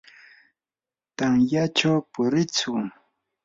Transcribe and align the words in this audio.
tamyachaw 1.17 1.97
puriitsu. 2.11 2.71